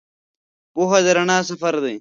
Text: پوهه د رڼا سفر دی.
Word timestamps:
پوهه 0.73 0.99
د 1.05 1.07
رڼا 1.17 1.37
سفر 1.49 1.73
دی. 1.83 1.89